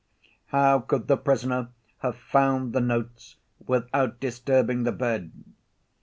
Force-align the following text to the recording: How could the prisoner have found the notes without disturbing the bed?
How 0.47 0.79
could 0.79 1.07
the 1.07 1.15
prisoner 1.15 1.69
have 1.99 2.15
found 2.17 2.73
the 2.73 2.81
notes 2.81 3.35
without 3.67 4.19
disturbing 4.19 4.81
the 4.81 4.91
bed? 4.91 5.31